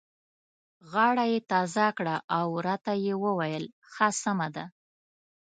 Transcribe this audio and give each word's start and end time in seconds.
غاړه 0.91 1.23
یې 1.31 1.39
تازه 1.51 1.87
کړه 1.97 2.15
او 2.37 2.47
راته 2.67 2.93
یې 3.05 3.13
وویل: 3.23 3.65
ښه 3.91 4.07
سمه 4.21 4.47
ده. 4.55 4.65